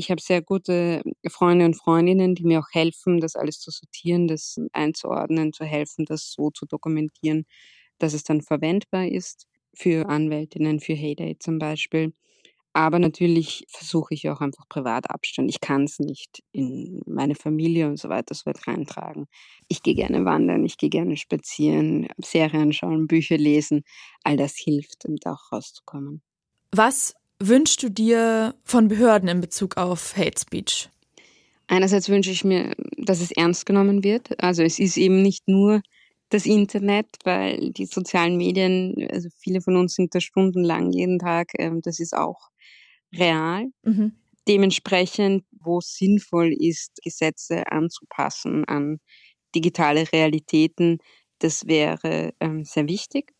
Ich 0.00 0.10
habe 0.10 0.20
sehr 0.22 0.40
gute 0.40 1.02
Freunde 1.28 1.66
und 1.66 1.74
Freundinnen, 1.76 2.34
die 2.34 2.44
mir 2.44 2.60
auch 2.60 2.72
helfen, 2.72 3.20
das 3.20 3.36
alles 3.36 3.60
zu 3.60 3.70
sortieren, 3.70 4.28
das 4.28 4.56
einzuordnen, 4.72 5.52
zu 5.52 5.64
helfen, 5.64 6.06
das 6.06 6.32
so 6.32 6.50
zu 6.50 6.64
dokumentieren, 6.64 7.44
dass 7.98 8.14
es 8.14 8.24
dann 8.24 8.40
verwendbar 8.40 9.06
ist 9.08 9.46
für 9.74 10.08
Anwältinnen, 10.08 10.80
für 10.80 10.94
Heyday 10.94 11.36
zum 11.38 11.58
Beispiel. 11.58 12.14
Aber 12.72 12.98
natürlich 12.98 13.66
versuche 13.68 14.14
ich 14.14 14.30
auch 14.30 14.40
einfach 14.40 14.66
privat 14.70 15.10
Abstand. 15.10 15.50
Ich 15.50 15.60
kann 15.60 15.84
es 15.84 15.98
nicht 15.98 16.42
in 16.52 17.02
meine 17.06 17.34
Familie 17.34 17.88
und 17.88 17.98
so 17.98 18.08
weiter 18.08 18.34
so 18.34 18.46
weit 18.46 18.66
reintragen. 18.66 19.26
Ich 19.68 19.82
gehe 19.82 19.94
gerne 19.94 20.24
wandern, 20.24 20.64
ich 20.64 20.78
gehe 20.78 20.88
gerne 20.90 21.18
spazieren, 21.18 22.08
Serien 22.18 22.72
schauen, 22.72 23.06
Bücher 23.06 23.36
lesen. 23.36 23.82
All 24.24 24.38
das 24.38 24.56
hilft, 24.56 25.04
um 25.04 25.16
da 25.16 25.34
auch 25.34 25.52
rauszukommen. 25.52 26.22
Was 26.72 27.14
wünschst 27.40 27.82
du 27.82 27.90
dir 27.90 28.54
von 28.64 28.88
Behörden 28.88 29.28
in 29.28 29.40
Bezug 29.40 29.76
auf 29.76 30.16
Hate 30.16 30.38
Speech? 30.38 30.88
Einerseits 31.66 32.08
wünsche 32.08 32.30
ich 32.30 32.44
mir, 32.44 32.74
dass 32.96 33.20
es 33.20 33.30
ernst 33.30 33.66
genommen 33.66 34.04
wird. 34.04 34.42
Also 34.42 34.62
es 34.62 34.78
ist 34.78 34.96
eben 34.96 35.22
nicht 35.22 35.48
nur 35.48 35.80
das 36.28 36.46
Internet, 36.46 37.06
weil 37.24 37.70
die 37.70 37.86
sozialen 37.86 38.36
Medien, 38.36 39.08
also 39.10 39.28
viele 39.38 39.60
von 39.60 39.76
uns 39.76 39.94
sind 39.94 40.14
da 40.14 40.20
stundenlang 40.20 40.92
jeden 40.92 41.18
Tag, 41.18 41.48
ähm, 41.58 41.80
das 41.82 41.98
ist 41.98 42.16
auch 42.16 42.50
real. 43.12 43.66
Mhm. 43.82 44.12
Dementsprechend, 44.48 45.44
wo 45.60 45.78
es 45.78 45.96
sinnvoll 45.96 46.52
ist, 46.52 47.00
Gesetze 47.02 47.70
anzupassen 47.70 48.64
an 48.64 49.00
digitale 49.54 50.10
Realitäten, 50.12 50.98
das 51.40 51.66
wäre 51.66 52.32
ähm, 52.40 52.64
sehr 52.64 52.86
wichtig. 52.86 53.32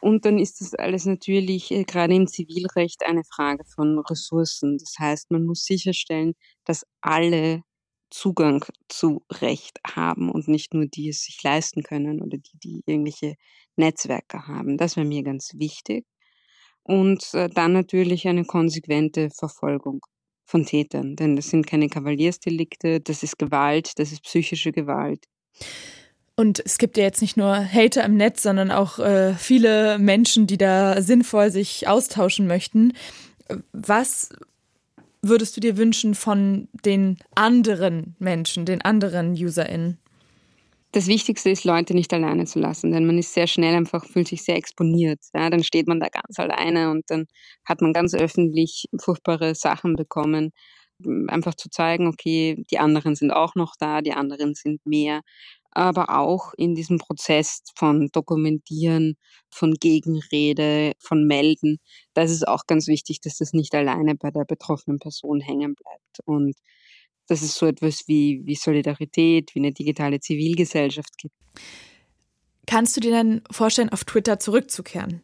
Und 0.00 0.24
dann 0.24 0.38
ist 0.38 0.60
das 0.60 0.74
alles 0.74 1.06
natürlich 1.06 1.70
äh, 1.70 1.84
gerade 1.84 2.14
im 2.14 2.26
Zivilrecht 2.26 3.04
eine 3.06 3.24
Frage 3.24 3.64
von 3.64 3.98
Ressourcen. 3.98 4.78
Das 4.78 4.94
heißt, 4.98 5.30
man 5.30 5.44
muss 5.44 5.64
sicherstellen, 5.64 6.34
dass 6.64 6.84
alle 7.00 7.62
Zugang 8.10 8.64
zu 8.88 9.22
Recht 9.30 9.80
haben 9.86 10.30
und 10.30 10.48
nicht 10.48 10.74
nur 10.74 10.86
die 10.86 11.10
es 11.10 11.22
sich 11.24 11.42
leisten 11.42 11.82
können 11.82 12.22
oder 12.22 12.38
die, 12.38 12.58
die 12.62 12.82
irgendwelche 12.86 13.34
Netzwerke 13.76 14.46
haben. 14.46 14.78
Das 14.78 14.96
wäre 14.96 15.06
mir 15.06 15.22
ganz 15.22 15.52
wichtig. 15.54 16.06
Und 16.82 17.34
äh, 17.34 17.48
dann 17.50 17.72
natürlich 17.72 18.28
eine 18.28 18.44
konsequente 18.44 19.30
Verfolgung 19.30 20.00
von 20.46 20.64
Tätern, 20.64 21.16
denn 21.16 21.36
das 21.36 21.50
sind 21.50 21.66
keine 21.66 21.88
Kavaliersdelikte, 21.88 23.00
das 23.00 23.22
ist 23.22 23.38
Gewalt, 23.38 23.98
das 23.98 24.12
ist 24.12 24.22
psychische 24.22 24.72
Gewalt. 24.72 25.26
Und 26.38 26.62
es 26.64 26.78
gibt 26.78 26.96
ja 26.96 27.02
jetzt 27.02 27.20
nicht 27.20 27.36
nur 27.36 27.52
Hater 27.52 28.04
im 28.04 28.16
Netz, 28.16 28.44
sondern 28.44 28.70
auch 28.70 29.00
äh, 29.00 29.34
viele 29.34 29.98
Menschen, 29.98 30.46
die 30.46 30.56
da 30.56 31.02
sinnvoll 31.02 31.50
sich 31.50 31.88
austauschen 31.88 32.46
möchten. 32.46 32.92
Was 33.72 34.28
würdest 35.20 35.56
du 35.56 35.60
dir 35.60 35.76
wünschen 35.76 36.14
von 36.14 36.68
den 36.84 37.18
anderen 37.34 38.14
Menschen, 38.20 38.66
den 38.66 38.82
anderen 38.82 39.32
UserInnen? 39.32 39.98
Das 40.92 41.08
Wichtigste 41.08 41.50
ist, 41.50 41.64
Leute 41.64 41.92
nicht 41.92 42.12
alleine 42.14 42.44
zu 42.44 42.60
lassen, 42.60 42.92
denn 42.92 43.04
man 43.04 43.18
ist 43.18 43.34
sehr 43.34 43.48
schnell 43.48 43.74
einfach, 43.74 44.06
fühlt 44.06 44.28
sich 44.28 44.44
sehr 44.44 44.54
exponiert. 44.54 45.18
Ja, 45.34 45.50
dann 45.50 45.64
steht 45.64 45.88
man 45.88 45.98
da 45.98 46.06
ganz 46.06 46.38
alleine 46.38 46.92
und 46.92 47.02
dann 47.08 47.26
hat 47.64 47.80
man 47.82 47.92
ganz 47.92 48.14
öffentlich 48.14 48.84
furchtbare 48.96 49.56
Sachen 49.56 49.96
bekommen. 49.96 50.52
Einfach 51.26 51.56
zu 51.56 51.68
zeigen, 51.68 52.06
okay, 52.06 52.64
die 52.70 52.78
anderen 52.78 53.16
sind 53.16 53.32
auch 53.32 53.56
noch 53.56 53.74
da, 53.78 54.02
die 54.02 54.12
anderen 54.12 54.54
sind 54.54 54.86
mehr 54.86 55.22
aber 55.70 56.18
auch 56.18 56.54
in 56.56 56.74
diesem 56.74 56.98
Prozess 56.98 57.62
von 57.74 58.08
Dokumentieren, 58.12 59.16
von 59.50 59.74
Gegenrede, 59.74 60.92
von 60.98 61.26
Melden. 61.26 61.78
Da 62.14 62.22
ist 62.22 62.32
es 62.32 62.44
auch 62.44 62.66
ganz 62.66 62.86
wichtig, 62.88 63.20
dass 63.20 63.38
das 63.38 63.52
nicht 63.52 63.74
alleine 63.74 64.14
bei 64.14 64.30
der 64.30 64.44
betroffenen 64.44 64.98
Person 64.98 65.40
hängen 65.40 65.74
bleibt. 65.74 66.20
Und 66.24 66.56
dass 67.28 67.42
es 67.42 67.54
so 67.54 67.66
etwas 67.66 68.08
wie, 68.08 68.40
wie 68.44 68.54
Solidarität, 68.54 69.54
wie 69.54 69.60
eine 69.60 69.72
digitale 69.72 70.18
Zivilgesellschaft 70.18 71.16
gibt. 71.18 71.34
Kannst 72.66 72.96
du 72.96 73.00
dir 73.00 73.12
denn 73.12 73.42
vorstellen, 73.50 73.90
auf 73.90 74.04
Twitter 74.04 74.38
zurückzukehren? 74.38 75.22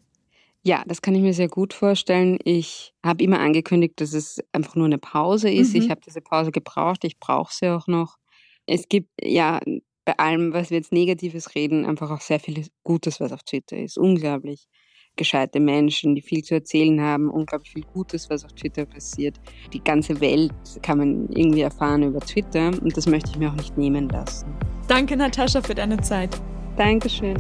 Ja, 0.63 0.83
das 0.87 1.03
kann 1.03 1.15
ich 1.15 1.21
mir 1.21 1.35
sehr 1.35 1.49
gut 1.49 1.75
vorstellen. 1.75 2.39
Ich 2.43 2.95
habe 3.05 3.23
immer 3.23 3.39
angekündigt, 3.41 4.01
dass 4.01 4.15
es 4.15 4.39
einfach 4.53 4.77
nur 4.77 4.87
eine 4.87 4.97
Pause 4.97 5.51
ist. 5.51 5.75
Mhm. 5.75 5.83
Ich 5.83 5.91
habe 5.91 6.01
diese 6.01 6.23
Pause 6.23 6.53
gebraucht. 6.53 7.05
Ich 7.05 7.19
brauche 7.19 7.53
sie 7.53 7.69
auch 7.69 7.87
noch. 7.87 8.17
Es 8.65 8.89
gibt 8.89 9.11
ja 9.23 9.61
bei 10.05 10.19
allem, 10.19 10.53
was 10.53 10.71
wir 10.71 10.79
jetzt 10.79 10.93
Negatives 10.93 11.55
reden, 11.55 11.87
einfach 11.87 12.11
auch 12.11 12.21
sehr 12.21 12.41
viel 12.41 12.67
Gutes, 12.83 13.21
was 13.21 13.33
auf 13.33 13.43
Twitter 13.43 13.77
ist. 13.77 13.99
Unglaublich 13.99 14.69
gescheite 15.17 15.61
Menschen, 15.61 16.15
die 16.15 16.23
viel 16.23 16.43
zu 16.43 16.55
erzählen 16.55 17.01
haben, 17.01 17.31
unglaublich 17.31 17.73
viel 17.73 17.85
Gutes, 17.85 18.29
was 18.31 18.45
auf 18.45 18.53
Twitter 18.53 18.85
passiert. 18.85 19.41
Die 19.73 19.83
ganze 19.83 20.21
Welt 20.21 20.53
kann 20.83 20.99
man 20.99 21.29
irgendwie 21.31 21.61
erfahren 21.61 22.03
über 22.03 22.21
Twitter 22.21 22.71
und 22.83 22.97
das 22.97 23.07
möchte 23.07 23.31
ich 23.31 23.39
mir 23.39 23.51
auch 23.51 23.57
nicht 23.57 23.79
nehmen 23.79 24.09
lassen. 24.09 24.53
Danke, 24.89 25.17
Natascha, 25.17 25.63
für 25.63 25.75
deine 25.75 26.01
Zeit. 26.01 26.37
Dankeschön. 26.77 27.37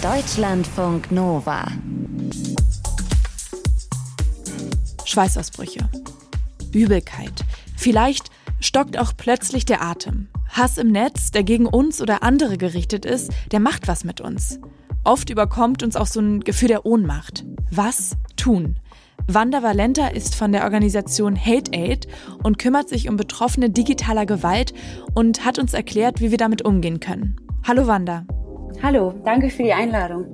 Deutschlandfunk 0.00 1.10
Nova. 1.10 1.66
Schweißausbrüche. 5.04 5.88
Übelkeit. 6.72 7.44
Vielleicht 7.76 8.30
stockt 8.64 8.98
auch 8.98 9.12
plötzlich 9.16 9.64
der 9.64 9.82
Atem. 9.82 10.28
Hass 10.48 10.78
im 10.78 10.90
Netz, 10.90 11.30
der 11.30 11.42
gegen 11.42 11.66
uns 11.66 12.00
oder 12.00 12.22
andere 12.22 12.56
gerichtet 12.58 13.04
ist, 13.04 13.32
der 13.52 13.60
macht 13.60 13.88
was 13.88 14.04
mit 14.04 14.20
uns. 14.20 14.60
Oft 15.04 15.28
überkommt 15.30 15.82
uns 15.82 15.96
auch 15.96 16.06
so 16.06 16.20
ein 16.20 16.40
Gefühl 16.40 16.68
der 16.68 16.86
Ohnmacht. 16.86 17.44
Was 17.70 18.16
tun? 18.36 18.80
Wanda 19.26 19.62
Valenta 19.62 20.08
ist 20.08 20.34
von 20.34 20.52
der 20.52 20.64
Organisation 20.64 21.36
Hate 21.36 21.72
Aid 21.72 22.06
und 22.42 22.58
kümmert 22.58 22.88
sich 22.88 23.08
um 23.08 23.16
Betroffene 23.16 23.70
digitaler 23.70 24.26
Gewalt 24.26 24.74
und 25.14 25.44
hat 25.44 25.58
uns 25.58 25.72
erklärt, 25.74 26.20
wie 26.20 26.30
wir 26.30 26.38
damit 26.38 26.62
umgehen 26.62 27.00
können. 27.00 27.36
Hallo 27.66 27.86
Wanda. 27.86 28.26
Hallo, 28.82 29.14
danke 29.24 29.50
für 29.50 29.62
die 29.62 29.72
Einladung. 29.72 30.26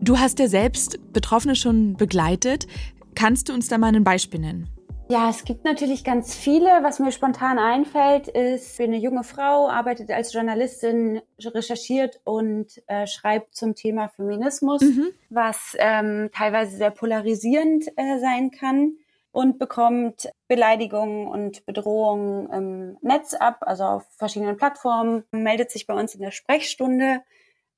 Du 0.00 0.18
hast 0.18 0.38
ja 0.38 0.48
selbst 0.48 0.98
Betroffene 1.12 1.54
schon 1.54 1.94
begleitet. 1.94 2.66
Kannst 3.14 3.48
du 3.48 3.54
uns 3.54 3.68
da 3.68 3.78
mal 3.78 3.94
ein 3.94 4.04
Beispiel 4.04 4.40
nennen? 4.40 4.68
Ja, 5.08 5.28
es 5.28 5.44
gibt 5.44 5.64
natürlich 5.64 6.02
ganz 6.02 6.34
viele. 6.34 6.82
Was 6.82 6.98
mir 6.98 7.12
spontan 7.12 7.58
einfällt, 7.58 8.26
ist, 8.28 8.78
bin 8.78 8.86
eine 8.86 9.02
junge 9.02 9.22
Frau, 9.22 9.68
arbeitet 9.68 10.10
als 10.10 10.32
Journalistin, 10.32 11.20
recherchiert 11.38 12.20
und 12.24 12.82
äh, 12.86 13.06
schreibt 13.06 13.54
zum 13.54 13.74
Thema 13.74 14.08
Feminismus, 14.08 14.80
mhm. 14.80 15.08
was 15.28 15.76
ähm, 15.78 16.30
teilweise 16.32 16.76
sehr 16.76 16.90
polarisierend 16.90 17.86
äh, 17.96 18.18
sein 18.18 18.50
kann 18.50 18.94
und 19.30 19.58
bekommt 19.58 20.30
Beleidigungen 20.48 21.28
und 21.28 21.66
Bedrohungen 21.66 22.48
im 22.50 22.96
Netz 23.02 23.34
ab, 23.34 23.58
also 23.60 23.84
auf 23.84 24.06
verschiedenen 24.16 24.56
Plattformen, 24.56 25.24
meldet 25.32 25.70
sich 25.70 25.86
bei 25.86 25.94
uns 25.94 26.14
in 26.14 26.22
der 26.22 26.30
Sprechstunde 26.30 27.20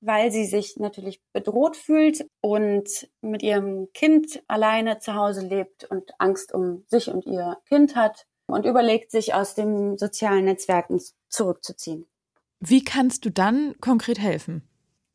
weil 0.07 0.31
sie 0.31 0.45
sich 0.45 0.77
natürlich 0.77 1.21
bedroht 1.33 1.77
fühlt 1.77 2.27
und 2.41 3.09
mit 3.21 3.43
ihrem 3.43 3.89
Kind 3.93 4.43
alleine 4.47 4.99
zu 4.99 5.15
Hause 5.15 5.47
lebt 5.47 5.85
und 5.85 6.13
Angst 6.19 6.55
um 6.55 6.85
sich 6.87 7.09
und 7.09 7.27
ihr 7.27 7.59
Kind 7.69 7.97
hat 7.97 8.27
und 8.47 8.65
überlegt, 8.65 9.11
sich 9.11 9.35
aus 9.35 9.55
den 9.55 9.99
sozialen 9.99 10.45
Netzwerken 10.45 11.01
zurückzuziehen. 11.29 12.07
Wie 12.61 12.85
kannst 12.85 13.25
du 13.25 13.31
dann 13.31 13.75
konkret 13.81 14.19
helfen? 14.19 14.63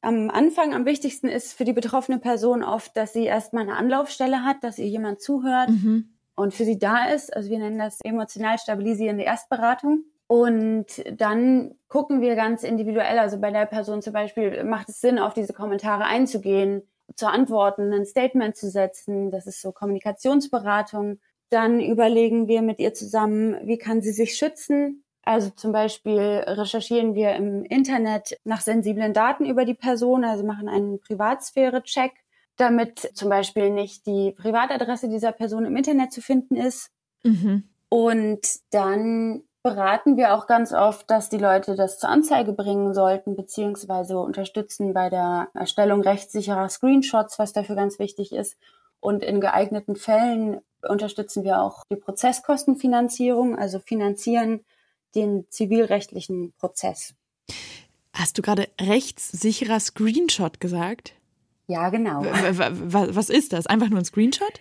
Am 0.01 0.29
Anfang 0.29 0.73
am 0.73 0.85
wichtigsten 0.85 1.27
ist 1.27 1.53
für 1.53 1.63
die 1.63 1.73
betroffene 1.73 2.19
Person 2.19 2.63
oft, 2.63 2.97
dass 2.97 3.13
sie 3.13 3.25
erstmal 3.25 3.63
eine 3.63 3.77
Anlaufstelle 3.77 4.43
hat, 4.43 4.63
dass 4.63 4.79
ihr 4.79 4.87
jemand 4.87 5.21
zuhört 5.21 5.69
mhm. 5.69 6.17
und 6.35 6.53
für 6.53 6.65
sie 6.65 6.79
da 6.79 7.05
ist. 7.05 7.33
Also 7.35 7.49
wir 7.49 7.59
nennen 7.59 7.77
das 7.77 7.99
emotional 8.03 8.57
stabilisierende 8.57 9.23
Erstberatung. 9.23 10.03
Und 10.31 11.03
dann 11.11 11.75
gucken 11.89 12.21
wir 12.21 12.37
ganz 12.37 12.63
individuell, 12.63 13.19
also 13.19 13.37
bei 13.37 13.51
der 13.51 13.65
Person 13.65 14.01
zum 14.01 14.13
Beispiel, 14.13 14.63
macht 14.63 14.87
es 14.87 15.01
Sinn, 15.01 15.19
auf 15.19 15.33
diese 15.33 15.51
Kommentare 15.51 16.05
einzugehen, 16.05 16.83
zu 17.17 17.27
antworten, 17.27 17.91
ein 17.91 18.05
Statement 18.05 18.55
zu 18.55 18.69
setzen. 18.69 19.29
Das 19.29 19.45
ist 19.45 19.61
so 19.61 19.73
Kommunikationsberatung. 19.73 21.19
Dann 21.49 21.81
überlegen 21.81 22.47
wir 22.47 22.61
mit 22.61 22.79
ihr 22.79 22.93
zusammen, 22.93 23.57
wie 23.67 23.77
kann 23.77 24.01
sie 24.01 24.13
sich 24.13 24.37
schützen. 24.37 25.03
Also 25.21 25.49
zum 25.49 25.73
Beispiel 25.73 26.21
recherchieren 26.47 27.13
wir 27.13 27.35
im 27.35 27.65
Internet 27.65 28.39
nach 28.45 28.61
sensiblen 28.61 29.13
Daten 29.13 29.45
über 29.45 29.65
die 29.65 29.73
Person, 29.73 30.23
also 30.23 30.45
machen 30.45 30.69
einen 30.69 31.01
Privatsphäre-Check, 31.01 32.13
damit 32.55 32.99
zum 33.15 33.27
Beispiel 33.27 33.69
nicht 33.69 34.05
die 34.05 34.31
Privatadresse 34.31 35.09
dieser 35.09 35.33
Person 35.33 35.65
im 35.65 35.75
Internet 35.75 36.13
zu 36.13 36.21
finden 36.21 36.55
ist. 36.55 36.89
Mhm. 37.23 37.65
Und 37.89 38.39
dann 38.69 39.43
beraten 39.63 40.17
wir 40.17 40.33
auch 40.33 40.47
ganz 40.47 40.73
oft, 40.73 41.09
dass 41.09 41.29
die 41.29 41.37
Leute 41.37 41.75
das 41.75 41.99
zur 41.99 42.09
Anzeige 42.09 42.53
bringen 42.53 42.93
sollten, 42.93 43.35
beziehungsweise 43.35 44.17
unterstützen 44.17 44.93
bei 44.93 45.09
der 45.09 45.49
Erstellung 45.53 46.01
rechtssicherer 46.01 46.69
Screenshots, 46.69 47.37
was 47.37 47.53
dafür 47.53 47.75
ganz 47.75 47.99
wichtig 47.99 48.31
ist. 48.31 48.57
Und 48.99 49.23
in 49.23 49.41
geeigneten 49.41 49.95
Fällen 49.95 50.61
unterstützen 50.87 51.43
wir 51.43 51.61
auch 51.61 51.83
die 51.91 51.95
Prozesskostenfinanzierung, 51.95 53.57
also 53.57 53.79
finanzieren 53.79 54.65
den 55.15 55.45
zivilrechtlichen 55.49 56.53
Prozess. 56.53 57.13
Hast 58.13 58.37
du 58.37 58.41
gerade 58.41 58.67
rechtssicherer 58.79 59.79
Screenshot 59.79 60.59
gesagt? 60.59 61.13
Ja, 61.67 61.89
genau. 61.89 62.23
Was 62.23 63.29
ist 63.29 63.53
das? 63.53 63.67
Einfach 63.67 63.89
nur 63.89 63.99
ein 63.99 64.05
Screenshot? 64.05 64.59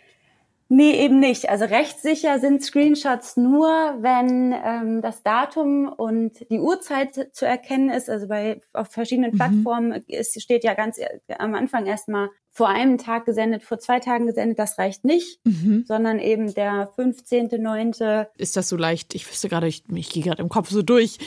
Nee, 0.73 0.93
eben 1.05 1.19
nicht. 1.19 1.49
Also 1.49 1.65
rechtssicher 1.65 2.39
sind 2.39 2.63
Screenshots 2.63 3.37
nur, 3.37 3.67
wenn 3.99 4.55
ähm, 4.65 5.03
das 5.03 5.25
Datum 5.25 5.89
und 5.89 6.49
die 6.49 6.61
Uhrzeit 6.61 7.31
zu 7.33 7.45
erkennen 7.45 7.91
ist. 7.91 8.09
Also 8.09 8.29
bei 8.29 8.61
auf 8.73 8.87
verschiedenen 8.87 9.33
mhm. 9.33 9.37
Plattformen 9.37 10.05
ist, 10.07 10.41
steht 10.41 10.63
ja 10.63 10.75
ganz 10.75 10.99
am 11.39 11.57
Anfang 11.57 11.87
erstmal 11.87 12.29
vor 12.53 12.69
einem 12.69 12.99
Tag 12.99 13.27
gesendet, 13.27 13.65
vor 13.65 13.81
zwei 13.81 13.99
Tagen 13.99 14.27
gesendet. 14.27 14.61
Das 14.61 14.79
reicht 14.79 15.05
nicht, 15.05 15.41
mhm. 15.45 15.87
sondern 15.89 16.21
eben 16.21 16.55
der 16.55 16.89
15.9. 16.97 18.29
Ist 18.37 18.57
das 18.57 18.69
so 18.69 18.77
leicht? 18.77 19.17
Ich 19.17 19.29
wüsste 19.29 19.49
gerade, 19.49 19.67
ich, 19.67 19.83
ich 19.93 20.11
gehe 20.11 20.23
gerade 20.23 20.41
im 20.41 20.49
Kopf 20.49 20.71
so 20.71 20.83
durch 20.83 21.19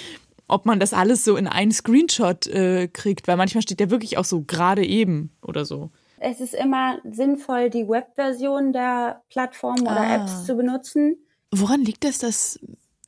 ob 0.50 0.66
man 0.66 0.80
das 0.80 0.94
alles 0.94 1.24
so 1.24 1.38
in 1.38 1.48
einen 1.48 1.72
Screenshot 1.72 2.48
äh, 2.48 2.88
kriegt, 2.88 3.28
weil 3.28 3.38
manchmal 3.38 3.62
steht 3.62 3.80
der 3.80 3.90
wirklich 3.90 4.18
auch 4.18 4.26
so 4.26 4.44
gerade 4.44 4.86
eben 4.86 5.32
oder 5.42 5.64
so 5.66 5.90
es 6.24 6.40
ist 6.40 6.54
immer 6.54 7.00
sinnvoll, 7.04 7.70
die 7.70 7.88
Webversion 7.88 8.72
der 8.72 9.24
Plattform 9.30 9.82
oder 9.82 10.02
ah. 10.02 10.16
Apps 10.16 10.46
zu 10.46 10.56
benutzen. 10.56 11.18
Woran 11.52 11.82
liegt 11.82 12.06
es, 12.06 12.18
dass 12.18 12.60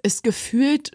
es 0.03 0.21
gefühlt 0.21 0.91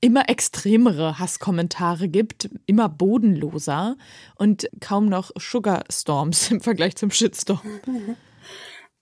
immer 0.00 0.28
extremere 0.28 1.20
Hasskommentare 1.20 2.08
gibt, 2.08 2.50
immer 2.66 2.88
bodenloser 2.88 3.96
und 4.36 4.68
kaum 4.80 5.08
noch 5.08 5.30
Sugar 5.38 5.84
Storms 5.90 6.50
im 6.50 6.60
Vergleich 6.60 6.96
zum 6.96 7.10
Shitstorm? 7.10 7.80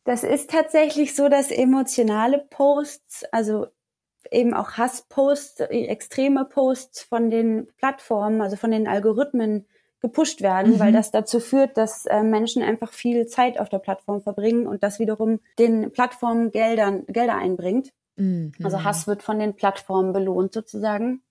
Das 0.04 0.24
ist 0.24 0.50
tatsächlich 0.50 1.14
so, 1.14 1.28
dass 1.28 1.50
emotionale 1.50 2.38
Posts, 2.38 3.24
also 3.32 3.66
eben 4.30 4.54
auch 4.54 4.72
Hassposts, 4.72 5.60
extreme 5.60 6.46
Posts 6.46 7.02
von 7.02 7.30
den 7.30 7.68
Plattformen, 7.76 8.40
also 8.40 8.56
von 8.56 8.70
den 8.70 8.88
Algorithmen 8.88 9.66
gepusht 10.00 10.40
werden, 10.40 10.74
mhm. 10.74 10.78
weil 10.78 10.92
das 10.92 11.10
dazu 11.10 11.40
führt, 11.40 11.76
dass 11.76 12.06
äh, 12.06 12.22
Menschen 12.22 12.62
einfach 12.62 12.92
viel 12.92 13.26
Zeit 13.26 13.58
auf 13.58 13.68
der 13.68 13.78
Plattform 13.78 14.22
verbringen 14.22 14.66
und 14.66 14.82
das 14.82 14.98
wiederum 14.98 15.40
den 15.58 15.92
Plattformen 15.92 16.50
Geldern, 16.50 17.04
Gelder 17.06 17.36
einbringt. 17.36 17.92
Mhm. 18.16 18.52
Also 18.62 18.84
Hass 18.84 19.06
wird 19.06 19.22
von 19.22 19.38
den 19.38 19.54
Plattformen 19.54 20.12
belohnt 20.12 20.52
sozusagen. 20.52 21.22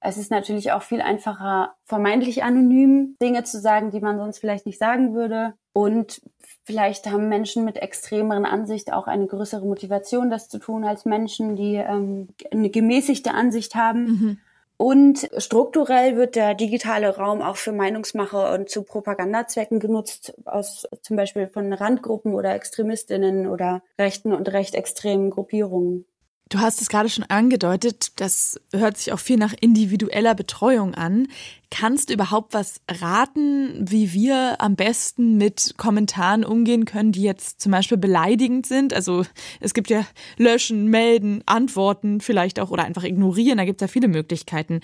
Es 0.00 0.16
ist 0.16 0.30
natürlich 0.30 0.70
auch 0.72 0.82
viel 0.82 1.00
einfacher, 1.00 1.74
vermeintlich 1.84 2.44
anonym 2.44 3.16
Dinge 3.20 3.42
zu 3.42 3.60
sagen, 3.60 3.90
die 3.90 4.00
man 4.00 4.18
sonst 4.18 4.38
vielleicht 4.38 4.64
nicht 4.64 4.78
sagen 4.78 5.14
würde. 5.14 5.54
Und 5.72 6.22
vielleicht 6.64 7.10
haben 7.10 7.28
Menschen 7.28 7.64
mit 7.64 7.76
extremeren 7.76 8.44
Ansicht 8.44 8.92
auch 8.92 9.06
eine 9.06 9.26
größere 9.26 9.66
Motivation, 9.66 10.30
das 10.30 10.48
zu 10.48 10.58
tun, 10.58 10.84
als 10.84 11.04
Menschen, 11.04 11.56
die 11.56 11.74
ähm, 11.74 12.28
eine 12.50 12.70
gemäßigte 12.70 13.32
Ansicht 13.32 13.74
haben. 13.74 14.04
Mhm. 14.04 14.38
Und 14.80 15.28
strukturell 15.38 16.16
wird 16.16 16.36
der 16.36 16.54
digitale 16.54 17.16
Raum 17.16 17.42
auch 17.42 17.56
für 17.56 17.72
Meinungsmache 17.72 18.52
und 18.52 18.70
zu 18.70 18.84
Propagandazwecken 18.84 19.80
genutzt, 19.80 20.34
aus 20.44 20.86
zum 21.02 21.16
Beispiel 21.16 21.48
von 21.48 21.72
Randgruppen 21.72 22.32
oder 22.32 22.54
Extremistinnen 22.54 23.48
oder 23.48 23.82
rechten 23.98 24.32
und 24.32 24.52
recht 24.52 24.76
extremen 24.76 25.30
Gruppierungen. 25.30 26.06
Du 26.48 26.60
hast 26.60 26.80
es 26.80 26.88
gerade 26.88 27.10
schon 27.10 27.24
angedeutet, 27.24 28.12
das 28.16 28.58
hört 28.72 28.96
sich 28.96 29.12
auch 29.12 29.18
viel 29.18 29.36
nach 29.36 29.52
individueller 29.60 30.34
Betreuung 30.34 30.94
an. 30.94 31.28
Kannst 31.70 32.08
du 32.08 32.14
überhaupt 32.14 32.54
was 32.54 32.80
raten, 32.90 33.90
wie 33.90 34.14
wir 34.14 34.56
am 34.58 34.74
besten 34.74 35.36
mit 35.36 35.74
Kommentaren 35.76 36.46
umgehen 36.46 36.86
können, 36.86 37.12
die 37.12 37.22
jetzt 37.22 37.60
zum 37.60 37.72
Beispiel 37.72 37.98
beleidigend 37.98 38.64
sind? 38.64 38.94
Also 38.94 39.24
es 39.60 39.74
gibt 39.74 39.90
ja 39.90 40.06
löschen, 40.38 40.86
melden, 40.86 41.42
antworten 41.44 42.22
vielleicht 42.22 42.60
auch 42.60 42.70
oder 42.70 42.84
einfach 42.84 43.04
ignorieren, 43.04 43.58
da 43.58 43.66
gibt 43.66 43.82
es 43.82 43.86
ja 43.86 43.92
viele 43.92 44.08
Möglichkeiten. 44.08 44.80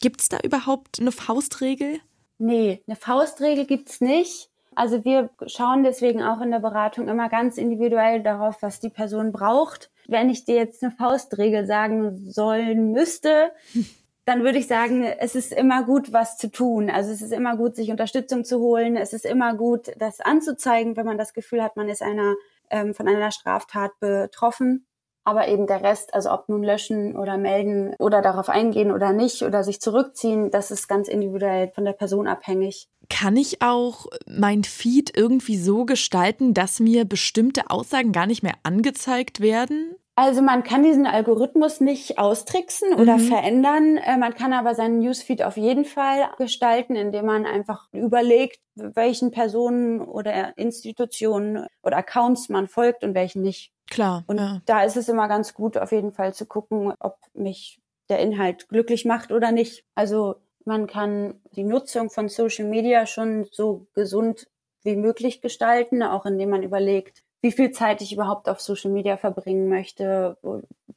Gibt 0.00 0.22
es 0.22 0.30
da 0.30 0.38
überhaupt 0.42 0.98
eine 0.98 1.12
Faustregel? 1.12 2.00
Nee, 2.38 2.82
eine 2.86 2.96
Faustregel 2.96 3.66
gibt 3.66 3.90
es 3.90 4.00
nicht. 4.00 4.48
Also 4.74 5.04
wir 5.04 5.28
schauen 5.46 5.84
deswegen 5.84 6.22
auch 6.22 6.40
in 6.40 6.50
der 6.50 6.60
Beratung 6.60 7.08
immer 7.08 7.28
ganz 7.28 7.58
individuell 7.58 8.22
darauf, 8.22 8.62
was 8.62 8.80
die 8.80 8.88
Person 8.88 9.30
braucht 9.30 9.91
wenn 10.08 10.30
ich 10.30 10.44
dir 10.44 10.56
jetzt 10.56 10.82
eine 10.82 10.92
Faustregel 10.92 11.66
sagen 11.66 12.30
sollen 12.30 12.92
müsste, 12.92 13.52
dann 14.24 14.44
würde 14.44 14.58
ich 14.58 14.68
sagen, 14.68 15.02
es 15.02 15.34
ist 15.34 15.52
immer 15.52 15.82
gut, 15.84 16.12
was 16.12 16.36
zu 16.36 16.50
tun. 16.50 16.90
Also 16.90 17.10
es 17.10 17.22
ist 17.22 17.32
immer 17.32 17.56
gut, 17.56 17.74
sich 17.74 17.90
Unterstützung 17.90 18.44
zu 18.44 18.60
holen. 18.60 18.96
Es 18.96 19.12
ist 19.12 19.24
immer 19.26 19.54
gut, 19.54 19.92
das 19.98 20.20
anzuzeigen, 20.20 20.96
wenn 20.96 21.06
man 21.06 21.18
das 21.18 21.32
Gefühl 21.32 21.62
hat, 21.62 21.76
man 21.76 21.88
ist 21.88 22.02
einer 22.02 22.36
ähm, 22.70 22.94
von 22.94 23.08
einer 23.08 23.32
Straftat 23.32 23.92
betroffen. 24.00 24.86
Aber 25.24 25.46
eben 25.46 25.68
der 25.68 25.82
Rest, 25.82 26.14
also 26.14 26.32
ob 26.32 26.48
nun 26.48 26.64
löschen 26.64 27.16
oder 27.16 27.36
melden 27.36 27.94
oder 28.00 28.22
darauf 28.22 28.48
eingehen 28.48 28.90
oder 28.90 29.12
nicht 29.12 29.42
oder 29.42 29.62
sich 29.62 29.80
zurückziehen, 29.80 30.50
das 30.50 30.72
ist 30.72 30.88
ganz 30.88 31.06
individuell 31.06 31.70
von 31.70 31.84
der 31.84 31.92
Person 31.92 32.26
abhängig. 32.26 32.88
Kann 33.12 33.36
ich 33.36 33.60
auch 33.60 34.06
mein 34.26 34.64
Feed 34.64 35.14
irgendwie 35.14 35.58
so 35.58 35.84
gestalten, 35.84 36.54
dass 36.54 36.80
mir 36.80 37.04
bestimmte 37.04 37.68
Aussagen 37.68 38.10
gar 38.10 38.26
nicht 38.26 38.42
mehr 38.42 38.54
angezeigt 38.62 39.40
werden? 39.40 39.94
Also 40.14 40.40
man 40.40 40.62
kann 40.62 40.82
diesen 40.82 41.06
Algorithmus 41.06 41.80
nicht 41.80 42.18
austricksen 42.18 42.94
oder 42.94 43.18
mhm. 43.18 43.28
verändern. 43.28 43.96
Äh, 43.98 44.16
man 44.16 44.32
kann 44.32 44.54
aber 44.54 44.74
seinen 44.74 45.00
Newsfeed 45.00 45.42
auf 45.42 45.58
jeden 45.58 45.84
Fall 45.84 46.30
gestalten, 46.38 46.96
indem 46.96 47.26
man 47.26 47.44
einfach 47.44 47.86
überlegt, 47.92 48.60
welchen 48.76 49.30
Personen 49.30 50.00
oder 50.00 50.56
Institutionen 50.56 51.66
oder 51.82 51.98
Accounts 51.98 52.48
man 52.48 52.66
folgt 52.66 53.04
und 53.04 53.14
welchen 53.14 53.42
nicht. 53.42 53.72
Klar. 53.90 54.24
Und 54.26 54.38
ja. 54.38 54.62
da 54.64 54.84
ist 54.84 54.96
es 54.96 55.10
immer 55.10 55.28
ganz 55.28 55.52
gut, 55.52 55.76
auf 55.76 55.92
jeden 55.92 56.12
Fall 56.12 56.32
zu 56.32 56.46
gucken, 56.46 56.94
ob 56.98 57.18
mich 57.34 57.78
der 58.08 58.20
Inhalt 58.20 58.68
glücklich 58.68 59.04
macht 59.04 59.32
oder 59.32 59.52
nicht. 59.52 59.84
Also 59.94 60.36
man 60.64 60.86
kann 60.86 61.34
die 61.56 61.64
Nutzung 61.64 62.10
von 62.10 62.28
Social 62.28 62.66
Media 62.66 63.06
schon 63.06 63.46
so 63.50 63.86
gesund 63.94 64.48
wie 64.82 64.96
möglich 64.96 65.40
gestalten, 65.40 66.02
auch 66.02 66.26
indem 66.26 66.50
man 66.50 66.62
überlegt, 66.62 67.22
wie 67.40 67.52
viel 67.52 67.72
Zeit 67.72 68.00
ich 68.02 68.12
überhaupt 68.12 68.48
auf 68.48 68.60
Social 68.60 68.90
Media 68.90 69.16
verbringen 69.16 69.68
möchte. 69.68 70.36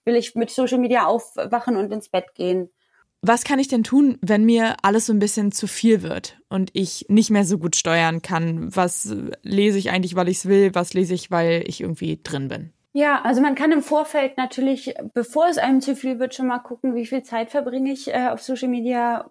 Will 0.05 0.15
ich 0.15 0.35
mit 0.35 0.49
Social 0.51 0.77
Media 0.77 1.05
aufwachen 1.05 1.75
und 1.75 1.91
ins 1.91 2.09
Bett 2.09 2.35
gehen? 2.35 2.69
Was 3.21 3.43
kann 3.43 3.57
ich 3.57 3.67
denn 3.67 3.83
tun, 3.83 4.19
wenn 4.21 4.45
mir 4.45 4.75
alles 4.83 5.07
so 5.07 5.13
ein 5.13 5.19
bisschen 5.19 5.51
zu 5.51 5.65
viel 5.65 6.03
wird 6.03 6.37
und 6.47 6.69
ich 6.73 7.07
nicht 7.09 7.31
mehr 7.31 7.43
so 7.43 7.57
gut 7.57 7.75
steuern 7.75 8.21
kann? 8.21 8.75
Was 8.75 9.15
lese 9.41 9.79
ich 9.79 9.89
eigentlich, 9.89 10.15
weil 10.15 10.29
ich 10.29 10.37
es 10.37 10.45
will? 10.45 10.75
Was 10.75 10.93
lese 10.93 11.15
ich, 11.15 11.31
weil 11.31 11.63
ich 11.65 11.81
irgendwie 11.81 12.19
drin 12.21 12.49
bin? 12.49 12.71
Ja, 12.93 13.21
also 13.23 13.41
man 13.41 13.55
kann 13.55 13.71
im 13.71 13.81
Vorfeld 13.81 14.37
natürlich, 14.37 14.93
bevor 15.13 15.47
es 15.47 15.57
einem 15.57 15.81
zu 15.81 15.95
viel 15.95 16.19
wird, 16.19 16.35
schon 16.35 16.47
mal 16.47 16.59
gucken, 16.59 16.95
wie 16.95 17.05
viel 17.05 17.23
Zeit 17.23 17.49
verbringe 17.49 17.91
ich 17.91 18.13
äh, 18.13 18.27
auf 18.27 18.41
Social 18.41 18.69
Media 18.69 19.29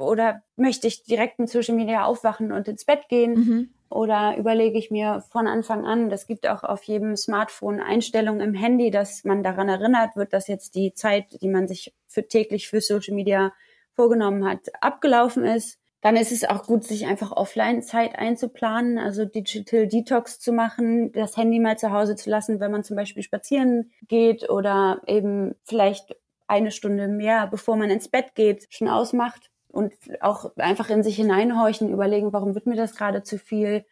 oder 0.00 0.42
möchte 0.56 0.86
ich 0.86 1.04
direkt 1.04 1.38
mit 1.38 1.48
Social 1.48 1.74
Media 1.74 2.04
aufwachen 2.04 2.52
und 2.52 2.68
ins 2.68 2.84
Bett 2.84 3.08
gehen? 3.08 3.32
Mhm. 3.32 3.70
Oder 3.90 4.36
überlege 4.38 4.78
ich 4.78 4.92
mir 4.92 5.24
von 5.30 5.48
Anfang 5.48 5.84
an, 5.84 6.10
das 6.10 6.28
gibt 6.28 6.48
auch 6.48 6.62
auf 6.62 6.84
jedem 6.84 7.16
Smartphone 7.16 7.80
Einstellungen 7.80 8.40
im 8.40 8.54
Handy, 8.54 8.92
dass 8.92 9.24
man 9.24 9.42
daran 9.42 9.68
erinnert 9.68 10.14
wird, 10.14 10.32
dass 10.32 10.46
jetzt 10.46 10.76
die 10.76 10.94
Zeit, 10.94 11.42
die 11.42 11.48
man 11.48 11.66
sich 11.66 11.92
für 12.06 12.26
täglich 12.26 12.68
für 12.68 12.80
Social 12.80 13.14
Media 13.14 13.52
vorgenommen 13.96 14.48
hat, 14.48 14.60
abgelaufen 14.80 15.44
ist. 15.44 15.78
Dann 16.02 16.16
ist 16.16 16.30
es 16.30 16.44
auch 16.44 16.62
gut, 16.62 16.84
sich 16.84 17.06
einfach 17.06 17.32
Offline-Zeit 17.32 18.16
einzuplanen, 18.16 18.96
also 18.96 19.24
Digital 19.24 19.88
Detox 19.88 20.38
zu 20.38 20.52
machen, 20.52 21.10
das 21.12 21.36
Handy 21.36 21.58
mal 21.58 21.76
zu 21.76 21.90
Hause 21.90 22.14
zu 22.14 22.30
lassen, 22.30 22.60
wenn 22.60 22.70
man 22.70 22.84
zum 22.84 22.96
Beispiel 22.96 23.24
spazieren 23.24 23.90
geht 24.06 24.48
oder 24.48 25.02
eben 25.06 25.56
vielleicht 25.64 26.16
eine 26.46 26.70
Stunde 26.70 27.08
mehr, 27.08 27.48
bevor 27.48 27.76
man 27.76 27.90
ins 27.90 28.08
Bett 28.08 28.34
geht, 28.34 28.68
schon 28.70 28.88
ausmacht 28.88 29.49
und 29.72 29.92
auch 30.20 30.56
einfach 30.56 30.90
in 30.90 31.02
sich 31.02 31.16
hineinhorchen, 31.16 31.90
überlegen, 31.90 32.32
warum 32.32 32.54
wird 32.54 32.66
mir 32.66 32.76
das 32.76 32.94
gerade 32.94 33.22
zu 33.22 33.38
viel? 33.38 33.84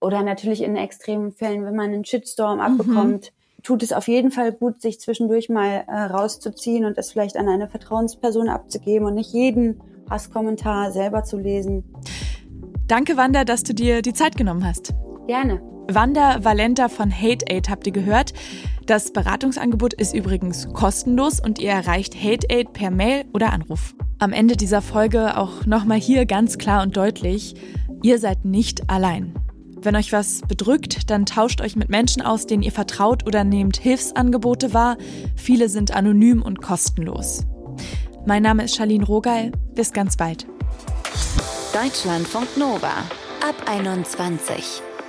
Oder 0.00 0.22
natürlich 0.22 0.62
in 0.62 0.76
extremen 0.76 1.32
Fällen, 1.32 1.64
wenn 1.64 1.74
man 1.76 1.86
einen 1.86 2.04
Shitstorm 2.04 2.60
abbekommt, 2.60 3.32
mhm. 3.32 3.62
tut 3.62 3.82
es 3.82 3.92
auf 3.92 4.08
jeden 4.08 4.30
Fall 4.30 4.52
gut, 4.52 4.82
sich 4.82 5.00
zwischendurch 5.00 5.48
mal 5.48 5.84
äh, 5.86 6.02
rauszuziehen 6.02 6.84
und 6.84 6.98
das 6.98 7.12
vielleicht 7.12 7.36
an 7.36 7.48
eine 7.48 7.68
Vertrauensperson 7.68 8.48
abzugeben 8.48 9.06
und 9.06 9.14
nicht 9.14 9.32
jeden 9.32 9.80
Hasskommentar 10.10 10.92
selber 10.92 11.24
zu 11.24 11.38
lesen. 11.38 11.84
Danke, 12.86 13.16
Wanda, 13.16 13.44
dass 13.44 13.62
du 13.62 13.74
dir 13.74 14.02
die 14.02 14.12
Zeit 14.12 14.36
genommen 14.36 14.64
hast. 14.64 14.94
Gerne. 15.26 15.60
Wanda 15.88 16.44
Valenta 16.44 16.88
von 16.88 17.12
Hate 17.12 17.46
Aid 17.48 17.68
habt 17.68 17.86
ihr 17.86 17.92
gehört. 17.92 18.32
Das 18.86 19.12
Beratungsangebot 19.12 19.94
ist 19.94 20.14
übrigens 20.14 20.72
kostenlos 20.72 21.40
und 21.40 21.58
ihr 21.58 21.70
erreicht 21.70 22.14
Hate 22.14 22.46
Aid 22.50 22.72
per 22.72 22.90
Mail 22.90 23.24
oder 23.32 23.52
Anruf. 23.52 23.94
Am 24.18 24.32
Ende 24.32 24.56
dieser 24.56 24.82
Folge 24.82 25.36
auch 25.36 25.66
nochmal 25.66 25.98
hier 25.98 26.26
ganz 26.26 26.58
klar 26.58 26.82
und 26.82 26.96
deutlich, 26.96 27.54
ihr 28.02 28.18
seid 28.18 28.44
nicht 28.44 28.88
allein. 28.88 29.34
Wenn 29.78 29.94
euch 29.94 30.12
was 30.12 30.40
bedrückt, 30.48 31.10
dann 31.10 31.26
tauscht 31.26 31.60
euch 31.60 31.76
mit 31.76 31.88
Menschen 31.88 32.22
aus, 32.22 32.46
denen 32.46 32.62
ihr 32.62 32.72
vertraut 32.72 33.26
oder 33.26 33.44
nehmt 33.44 33.76
Hilfsangebote 33.76 34.72
wahr. 34.72 34.96
Viele 35.36 35.68
sind 35.68 35.94
anonym 35.94 36.42
und 36.42 36.62
kostenlos. 36.62 37.44
Mein 38.26 38.42
Name 38.42 38.64
ist 38.64 38.76
Charlene 38.76 39.04
Rogal. 39.04 39.52
Bis 39.74 39.92
ganz 39.92 40.16
bald. 40.16 40.46
Deutschlandfunk 41.72 42.56
Nova 42.56 43.04
ab 43.46 43.54
21. 43.66 44.82